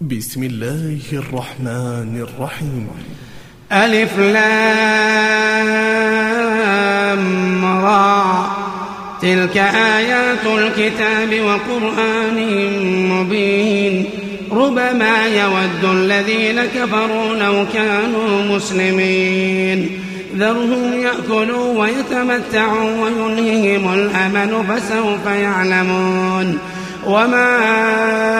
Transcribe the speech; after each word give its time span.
بسم 0.00 0.42
الله 0.42 1.00
الرحمن 1.12 2.26
الرحيم. 2.28 2.88
ألف 3.72 4.18
لام 4.18 4.44
را. 7.84 8.46
تلك 9.22 9.56
آيات 9.74 10.46
الكتاب 10.46 11.40
وقرآن 11.40 12.38
مبين. 13.08 14.04
ربما 14.52 15.26
يود 15.26 15.84
الذين 15.84 16.64
كفروا 16.64 17.34
لو 17.34 17.66
كانوا 17.74 18.56
مسلمين. 18.56 20.00
ذرهم 20.36 21.02
يأكلوا 21.02 21.78
ويتمتعوا 21.78 23.00
ويلههم 23.00 23.94
الأمل 23.94 24.64
فسوف 24.68 25.26
يعلمون. 25.26 26.58
وما 27.06 27.56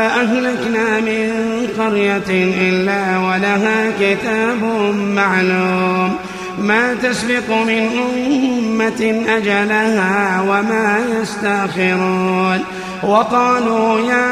أهلكنا 0.07 1.01
من 1.01 1.31
قرية 1.79 2.53
إلا 2.69 3.19
ولها 3.19 3.93
كتاب 4.01 4.63
معلوم 4.95 6.17
ما 6.59 6.95
تسبق 6.95 7.51
من 7.67 7.89
أمة 8.15 9.25
أجلها 9.29 10.41
وما 10.41 10.99
يستاخرون 11.21 12.61
وقالوا 13.03 14.01
يا 14.01 14.31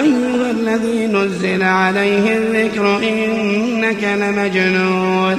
أيها 0.00 0.50
الذي 0.50 1.06
نزل 1.06 1.62
عليه 1.62 2.36
الذكر 2.36 2.98
إنك 2.98 4.04
لمجنون 4.04 5.38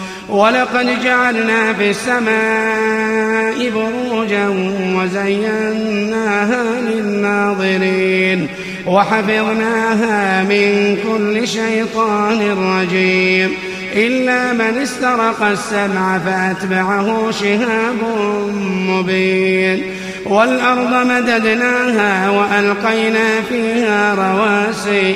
ولقد 0.31 1.03
جعلنا 1.03 1.73
في 1.73 1.89
السماء 1.89 3.69
بروجا 3.69 4.47
وزيناها 4.95 6.63
للناظرين 6.81 8.47
وحفظناها 8.87 10.43
من 10.43 10.97
كل 11.03 11.47
شيطان 11.47 12.39
رجيم. 12.51 13.53
إلا 13.93 14.53
من 14.53 14.77
استرق 14.77 15.43
السمع 15.43 16.19
فأتبعه 16.19 17.31
شهاب 17.31 17.97
مبين. 18.87 19.83
والأرض 20.25 21.07
مددناها 21.07 22.29
وألقينا 22.29 23.41
فيها 23.49 24.15
رواسي. 24.15 25.15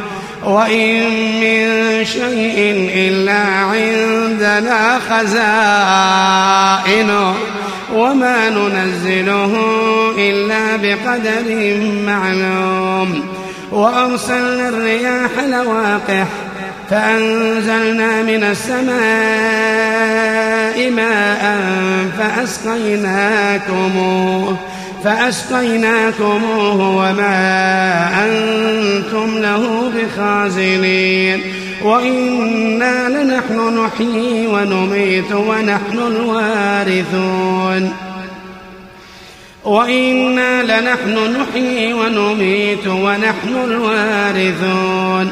وإن 0.45 1.03
من 1.41 1.65
شيء 2.05 2.89
إلا 2.95 3.41
عندنا 3.71 4.99
خزائنه 6.79 7.33
وما 7.93 8.49
ننزله 8.49 9.53
إلا 10.17 10.75
بقدر 10.75 11.77
معلوم. 12.05 13.23
وأرسلنا 13.71 14.69
الرياح 14.69 15.31
لواقح 15.47 16.27
فأنزلنا 16.89 18.21
من 18.21 18.43
السماء 18.43 18.91
ماء 20.91 21.57
فأسقيناكموه. 22.19 23.37
فأسقيناكموه 25.03 26.89
وما 26.89 28.09
أنتم 28.25 29.37
له 29.37 29.91
بخازنين. 29.95 31.41
وإنا 31.83 33.09
لنحن 33.09 33.85
نحيي 33.85 34.47
ونميت 34.47 35.31
ونحن 35.31 35.99
الوارثون. 36.07 37.93
وإنا 39.63 40.63
لنحن 40.63 41.41
نحيي 41.41 41.93
ونميت 41.93 42.87
ونحن 42.87 43.55
الوارثون. 43.63 45.31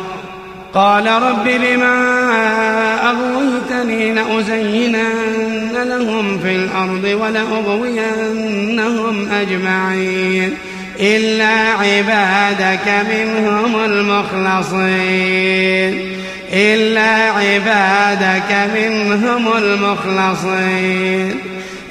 قال 0.73 1.07
رب 1.07 1.43
بما 1.43 2.21
أغويتني 3.09 4.13
لأزينن 4.13 5.77
لهم 5.83 6.39
في 6.39 6.55
الأرض 6.55 7.03
ولأغوينهم 7.21 8.51
أجمعين. 9.31 10.53
إلا 10.99 11.73
عبادك 11.73 13.05
منهم 13.09 13.75
المخلصين. 13.85 14.91
إلا 16.53 17.31
عبادك 17.31 18.69
منهم 18.75 19.47
المخلصين. 19.57 21.39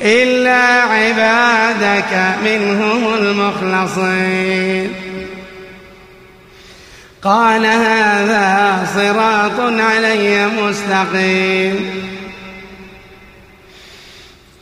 إلا 0.03 0.82
عبادك 0.82 2.35
منهم 2.44 3.15
المخلصين. 3.21 5.10
قال 7.25 7.67
هذا 7.67 8.87
صراط 8.94 9.61
علي 9.61 10.46
مستقيم. 10.46 11.90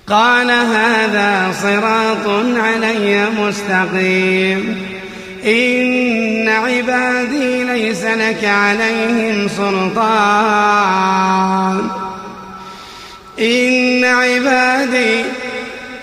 قال 0.08 0.50
هذا 0.50 1.54
صراط 1.62 2.26
علي 2.56 3.26
مستقيم. 3.30 4.86
إن 5.44 6.48
عبادي 6.48 7.64
ليس 7.64 8.04
لك 8.04 8.44
عليهم 8.44 9.48
سلطان. 9.48 9.98
إن 13.40 14.04
عبادي 14.04 15.24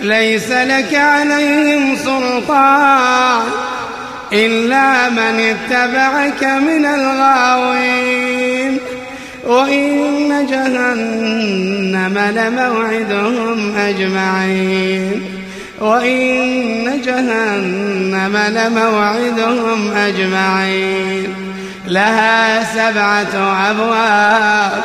ليس 0.02 0.52
لك 0.52 0.96
عليهم 0.96 1.96
سلطان. 1.96 3.65
إلا 4.36 5.10
من 5.10 5.40
اتبعك 5.40 6.44
من 6.44 6.86
الغاوين. 6.86 8.78
وإن 9.48 10.46
جهنم 10.50 12.18
لموعدهم 12.18 13.78
أجمعين. 13.78 15.26
وإن 15.80 17.02
جهنم 17.06 18.38
لموعدهم 18.38 19.92
أجمعين. 19.92 21.36
لها 21.88 22.64
سبعة 22.64 23.56
أبواب. 23.72 24.84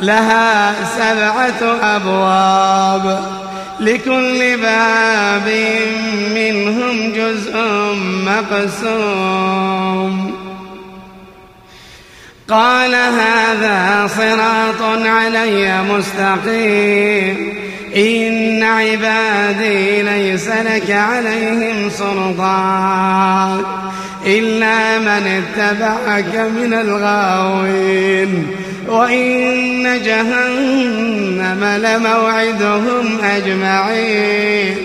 لها 0.00 0.74
سبعة 0.98 1.76
أبواب. 1.96 3.31
لكل 3.80 4.56
باب 4.56 5.52
منهم 6.34 7.12
جزء 7.12 7.56
مقسوم. 8.26 10.12
قال 12.48 12.94
هذا 12.94 14.10
صراط 14.16 14.82
علي 15.06 15.82
مستقيم. 15.82 17.62
إن 17.96 18.62
عبادي 18.62 20.02
ليس 20.02 20.48
لك 20.48 20.90
عليهم 20.90 21.90
سلطان. 21.90 23.64
إلا 24.26 24.98
من 24.98 25.42
اتبعك 25.58 26.34
من 26.34 26.74
الغاوين. 26.74 28.46
وإن 28.88 30.02
جهنم 30.04 31.64
لموعدهم 31.64 33.18
أجمعين. 33.24 34.76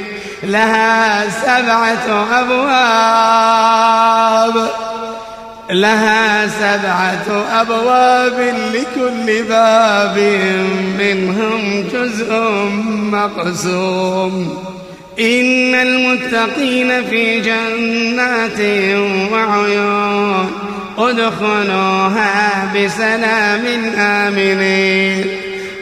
لها 0.44 1.30
سبعة 1.30 2.28
أبواب. 2.40 3.88
لها 5.72 6.48
سبعة 6.48 7.46
أبواب 7.62 8.54
لكل 8.74 9.44
باب 9.44 10.18
منهم 11.00 11.84
جزء 11.94 12.34
مقسوم. 13.12 14.64
إن 15.20 15.76
المتقين 15.76 17.04
في 17.04 17.40
جنات 17.40 18.60
وعيون. 19.32 20.77
ادخلوها 20.98 22.72
بسلام 22.76 23.66
آمنين 23.98 25.26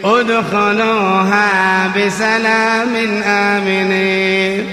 ادخلوها 0.03 1.87
بسلام 1.97 2.95
آمنين 3.25 4.65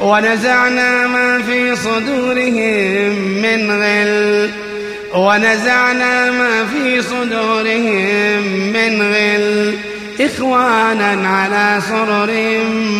ونزعنا 0.00 1.06
ما 1.06 1.42
في 1.42 1.76
صدورهم 1.76 3.12
من 3.42 3.70
غل. 3.70 4.50
ونزعنا 5.14 6.30
ما 6.30 6.66
في 6.72 7.02
صدورهم 7.02 8.42
من 8.72 9.02
غل. 9.02 9.74
إخوانا 10.20 11.28
على 11.28 11.80
سرر 11.88 12.30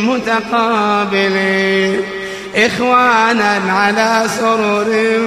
متقابلين 0.07 2.01
إخوانا 2.57 3.61
على 3.69 4.23
سرر 4.41 5.19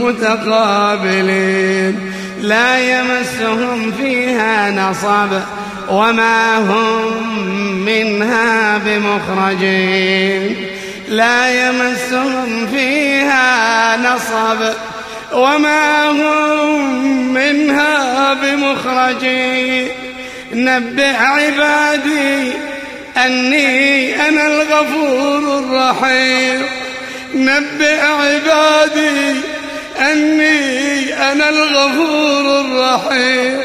متقابلين 0.00 2.10
لا 2.40 2.78
يمسهم 2.78 3.92
فيها 3.92 4.70
نصب 4.70 5.40
وما 5.88 6.58
هم 6.58 7.38
منها 7.84 8.78
بمخرجين 8.78 10.56
لا 11.08 11.68
يمسهم 11.68 12.66
فيها 12.66 13.96
نصب 13.96 14.74
وما 15.32 16.10
هم 16.10 17.34
منها 17.34 18.34
بمخرجين 18.34 19.88
نبئ 20.52 21.16
عبادي 21.16 22.52
أني 23.16 24.28
أنا 24.28 24.46
الغفور 24.46 25.58
الرحيم. 25.58 26.66
نبئ 27.34 28.00
عبادي 28.00 29.40
أني 30.00 31.14
أنا 31.32 31.48
الغفور 31.48 32.60
الرحيم. 32.60 33.60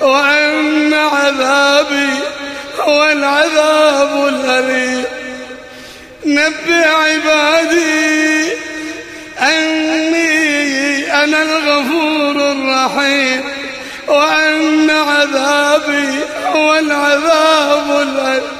وأن 0.00 0.94
عذابي 0.94 2.10
هو 2.80 3.04
العذاب 3.04 4.28
الأليم. 4.28 5.04
نبئ 6.24 6.88
عبادي 6.88 8.52
أني 9.40 10.30
أنا 11.24 11.42
الغفور 11.42 12.52
الرحيم. 12.52 13.40
وأن 14.08 14.90
عذابي 14.90 16.18
هو 16.46 16.78
العذاب 16.78 17.90
الأليم. 17.90 18.59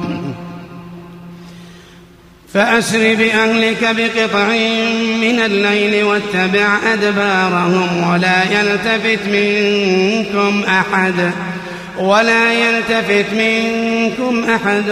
فأسر 2.53 3.15
بأهلك 3.15 3.95
بقطع 3.97 4.47
من 5.21 5.39
الليل 5.39 6.03
واتبع 6.03 6.77
أدبارهم 6.93 8.09
ولا 8.11 8.43
يلتفت 8.43 9.19
منكم 9.27 10.63
أحد 10.67 11.31
ولا 11.99 12.53
يلتفت 12.53 13.25
منكم 13.33 14.43
أحد 14.49 14.89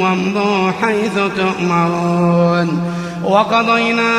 وامضوا 0.00 0.70
حيث 0.82 1.14
تؤمرون 1.36 2.92
وقضينا 3.24 4.14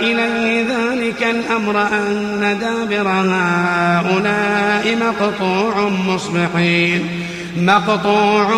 إليه 0.00 0.62
ذلك 0.62 1.22
الأمر 1.22 1.82
أن 1.82 2.58
دابر 2.60 3.08
هؤلاء 3.08 4.96
مقطوع 5.00 5.88
مصبحين 6.08 7.08
مقطوع 7.56 8.48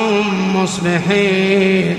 مصبحين 0.54 1.98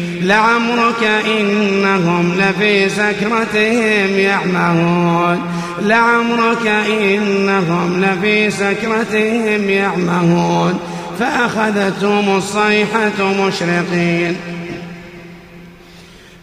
لعمرك 0.31 1.03
إنهم 1.39 2.33
لفي 2.39 2.89
سكرتهم 2.89 4.19
يعمهون. 4.19 5.41
لعمرك 5.81 6.67
إنهم 6.67 8.05
لفي 8.05 8.51
سكرتهم 8.51 9.69
يعمهون. 9.69 10.79
فأخذتهم 11.19 12.37
الصيحة 12.37 13.47
مشرقين. 13.47 14.35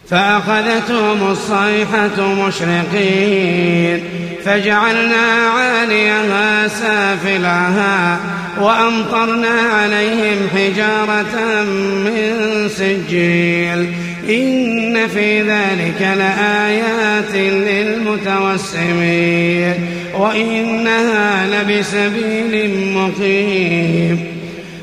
فأخذتهم 0.09 1.31
الصيحة 1.31 2.47
مشرقين. 2.47 4.03
فجعلنا 4.45 5.49
عاليها 5.57 6.67
سافلها. 6.67 8.17
وأمطرنا 8.59 9.47
عليهم 9.47 10.47
حجارة 10.55 11.63
من 12.05 12.31
سجيل. 12.69 13.87
إن 14.29 15.07
في 15.07 15.41
ذلك 15.41 16.01
لآيات 16.01 17.35
للمتوسمين. 17.35 19.73
وإنها 20.19 21.47
لبسبيل 21.47 22.69
مقيم. 22.95 24.19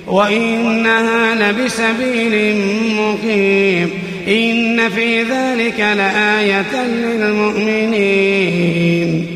وإنها 0.06 1.35
لبسبيل 1.35 2.56
مقيم. 2.97 3.90
إن 4.28 4.88
في 4.88 5.23
ذلك 5.23 5.80
لآية 5.80 6.87
للمؤمنين. 6.87 9.35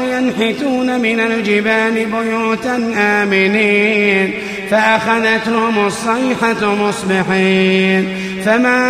ينحتون 0.21 1.01
من 1.01 1.19
الجبال 1.19 2.05
بيوتا 2.05 2.93
آمنين 2.97 4.33
فأخذتهم 4.71 5.85
الصيحة 5.87 6.75
مصبحين. 6.75 8.17
فما 8.45 8.81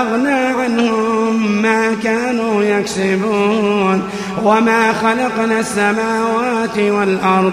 أغنى 0.00 0.62
عنهم 0.62 1.62
ما 1.62 1.96
كانوا 2.02 2.62
يكسبون. 2.64 4.02
وما 4.44 4.92
خلقنا 4.92 5.60
السماوات 5.60 6.78
والأرض 6.78 7.52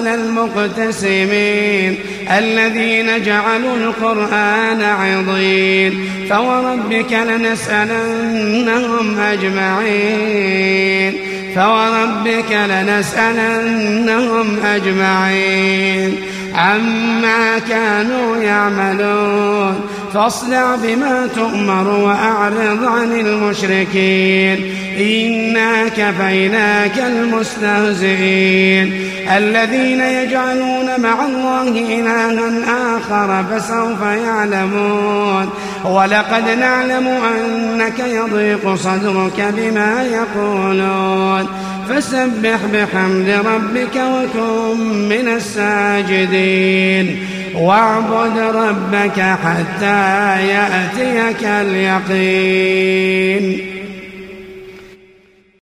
على 0.00 0.14
المقتسمين 0.14 1.98
الذين 2.38 3.22
جعلوا 3.22 3.76
القرآن 3.76 4.82
عضين 4.82 6.04
فوربك 6.30 7.12
لنسألنهم 7.12 9.20
أجمعين 9.20 11.12
فوربك 11.54 12.52
لنسألنهم 12.70 14.56
أجمعين 14.64 16.16
عما 16.54 17.58
كانوا 17.68 18.36
يعملون 18.36 19.80
فاصدع 20.14 20.76
بما 20.76 21.28
تؤمر 21.36 21.88
وأعرض 21.88 22.84
عن 22.84 23.12
المشركين. 23.12 24.74
إنا 25.00 25.88
كفيناك 25.88 26.98
المستهزئين. 26.98 28.92
الذين 29.36 30.00
يجعلون 30.00 31.00
مع 31.00 31.26
الله 31.26 31.68
إلها 31.68 32.96
آخر 32.96 33.44
فسوف 33.50 34.02
يعلمون. 34.02 35.50
ولقد 35.84 36.44
نعلم 36.60 37.06
أنك 37.06 37.98
يضيق 37.98 38.74
صدرك 38.74 39.54
بما 39.56 40.04
يقولون. 40.12 41.46
فسبح 41.88 42.58
بحمد 42.72 43.40
ربك 43.46 43.96
وكن 43.96 44.78
من 45.08 45.28
الساجدين. 45.36 47.26
واعبد 47.54 48.38
ربك 48.38 49.20
حتى 49.20 50.46
يأتيك 50.46 51.44
اليقين. 51.44 53.00